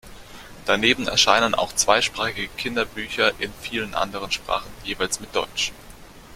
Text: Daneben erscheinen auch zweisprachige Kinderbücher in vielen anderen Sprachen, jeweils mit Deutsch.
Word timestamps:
Daneben 0.65 1.05
erscheinen 1.07 1.53
auch 1.53 1.73
zweisprachige 1.75 2.47
Kinderbücher 2.57 3.33
in 3.39 3.53
vielen 3.61 3.93
anderen 3.93 4.31
Sprachen, 4.31 4.71
jeweils 4.83 5.19
mit 5.19 5.35
Deutsch. 5.35 5.73